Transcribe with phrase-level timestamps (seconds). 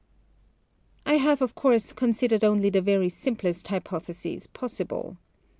[1.05, 5.17] I have, of course, considered only the very simplest hypotheses possible.